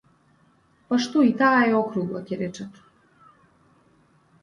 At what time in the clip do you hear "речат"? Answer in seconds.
2.43-2.83